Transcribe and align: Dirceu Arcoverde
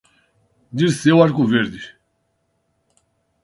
Dirceu 0.77 1.21
Arcoverde 1.21 1.95